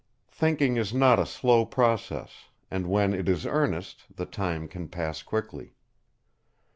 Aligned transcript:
Thinking 0.31 0.77
is 0.77 0.95
not 0.95 1.19
a 1.19 1.27
slow 1.27 1.63
process; 1.63 2.45
and 2.71 2.87
when 2.89 3.13
it 3.13 3.29
is 3.29 3.45
earnest 3.45 4.05
the 4.15 4.25
time 4.25 4.67
can 4.67 4.87
pass 4.87 5.21
quickly. 5.21 5.75